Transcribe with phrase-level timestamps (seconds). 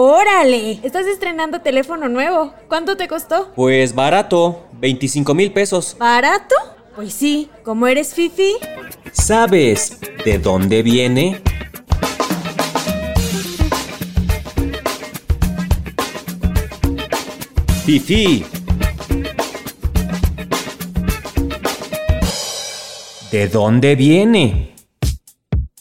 [0.00, 0.78] ¡Órale!
[0.84, 2.52] Estás estrenando teléfono nuevo.
[2.68, 3.50] ¿Cuánto te costó?
[3.56, 5.96] Pues barato, 25 mil pesos.
[5.98, 6.54] ¿Barato?
[6.94, 8.58] Pues sí, como eres Fifi.
[9.10, 11.42] ¿Sabes de dónde viene?
[17.84, 18.46] Fifi.
[23.32, 24.67] ¿De dónde viene?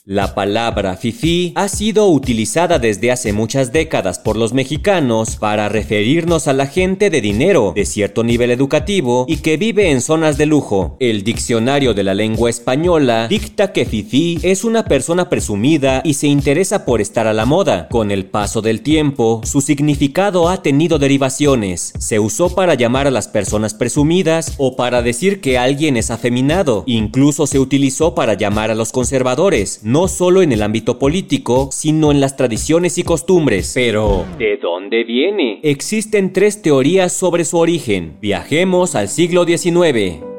[0.10, 6.48] La palabra fifi ha sido utilizada desde hace muchas décadas por los mexicanos para referirnos
[6.48, 10.46] a la gente de dinero, de cierto nivel educativo y que vive en zonas de
[10.46, 10.96] lujo.
[11.02, 16.28] El diccionario de la lengua española dicta que fifi es una persona presumida y se
[16.28, 17.90] interesa por estar a la moda.
[17.90, 21.92] Con el paso del tiempo, su significado ha tenido derivaciones.
[22.00, 26.86] Se usó para llamar a las personas presumidas o para decir que alguien es afeminado.
[26.88, 32.22] Incluso se utilizó para llamar a los conservadores solo en el ámbito político, sino en
[32.22, 33.72] las tradiciones y costumbres.
[33.74, 35.60] Pero, ¿de dónde viene?
[35.64, 38.18] Existen tres teorías sobre su origen.
[38.22, 40.37] Viajemos al siglo XIX.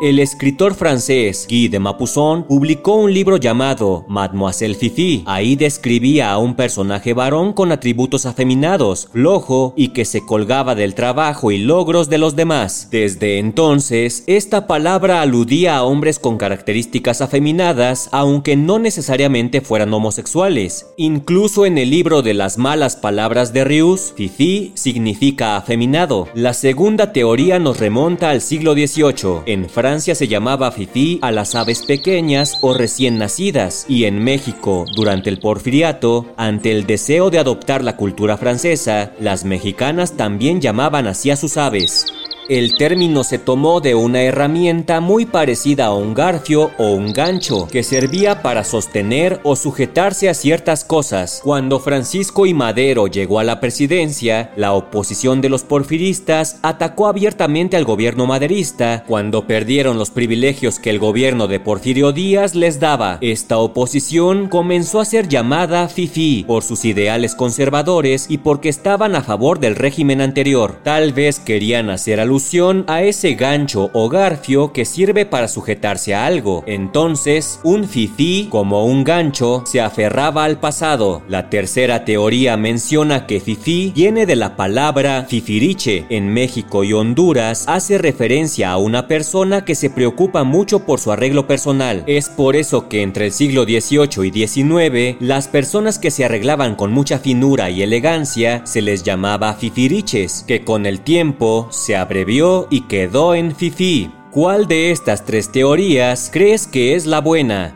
[0.00, 5.24] El escritor francés Guy de Maupassant publicó un libro llamado Mademoiselle Fifi.
[5.26, 10.94] Ahí describía a un personaje varón con atributos afeminados, flojo y que se colgaba del
[10.94, 12.86] trabajo y logros de los demás.
[12.92, 20.86] Desde entonces, esta palabra aludía a hombres con características afeminadas, aunque no necesariamente fueran homosexuales.
[20.96, 26.28] Incluso en el libro de las malas palabras de Rius, Fifi significa afeminado.
[26.34, 29.42] La segunda teoría nos remonta al siglo XVIII.
[29.46, 34.22] En Francia Francia se llamaba fifi a las aves pequeñas o recién nacidas y en
[34.22, 40.60] México, durante el porfiriato, ante el deseo de adoptar la cultura francesa, las mexicanas también
[40.60, 42.04] llamaban así a sus aves.
[42.48, 47.68] El término se tomó de una herramienta muy parecida a un garfio o un gancho,
[47.70, 51.42] que servía para sostener o sujetarse a ciertas cosas.
[51.44, 57.76] Cuando Francisco y Madero llegó a la presidencia, la oposición de los porfiristas atacó abiertamente
[57.76, 63.18] al gobierno maderista cuando perdieron los privilegios que el gobierno de Porfirio Díaz les daba.
[63.20, 69.22] Esta oposición comenzó a ser llamada FIFI por sus ideales conservadores y porque estaban a
[69.22, 70.80] favor del régimen anterior.
[70.82, 72.37] Tal vez querían hacer alusión
[72.86, 76.62] a ese gancho o garfio que sirve para sujetarse a algo.
[76.66, 81.22] Entonces, un fifi, como un gancho, se aferraba al pasado.
[81.28, 86.06] La tercera teoría menciona que fifi viene de la palabra fifiriche.
[86.10, 91.10] En México y Honduras hace referencia a una persona que se preocupa mucho por su
[91.10, 92.04] arreglo personal.
[92.06, 96.76] Es por eso que entre el siglo XVIII y XIX, las personas que se arreglaban
[96.76, 102.27] con mucha finura y elegancia se les llamaba fifiriches, que con el tiempo se abreviaron
[102.28, 104.12] y quedó en Fifi.
[104.30, 107.74] ¿Cuál de estas tres teorías crees que es la buena?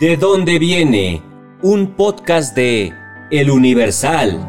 [0.00, 1.22] ¿De dónde viene?
[1.60, 2.94] Un podcast de
[3.30, 4.48] El Universal.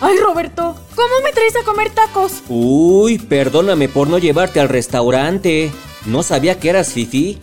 [0.00, 2.44] Ay, Roberto, ¿cómo me traes a comer tacos?
[2.48, 5.72] Uy, perdóname por no llevarte al restaurante.
[6.04, 7.40] No sabía que eras Fifi.